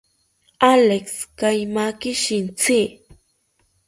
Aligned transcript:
Alex, 0.73 1.05
kaimaki 1.39 2.11
shintzi 2.21 2.79